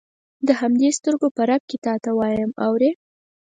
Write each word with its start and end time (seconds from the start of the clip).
د 0.47 0.49
همدې 0.61 0.89
سترګو 0.97 1.27
په 1.35 1.41
رپ 1.49 1.63
کې 1.69 1.77
تا 1.85 1.93
ته 2.03 2.09
وایم 2.19 2.51
اورې. 2.65 2.91